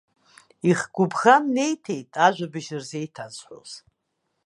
Ихы 0.69 0.87
гәыбӷан 0.93 1.43
неиҭеит, 1.55 2.11
ажәабжь 2.25 2.71
рзеиҭазҳәоз. 2.81 3.71